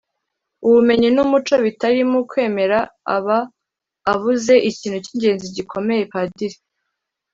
ubumenyi 0.65 1.09
n’umuco 1.15 1.53
bitarimo 1.65 2.15
ukwemera 2.23 2.79
aba 3.15 3.37
abuze 4.11 4.55
ikintu 4.69 4.97
cy’ingenzi 5.05 5.45
gikomeye.padiri 5.55 6.57